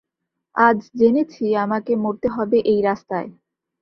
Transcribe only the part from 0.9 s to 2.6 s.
জেনেছি আমাকে মরতে হবে